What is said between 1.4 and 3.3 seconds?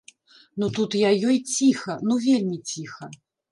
ціха, ну вельмі ціха.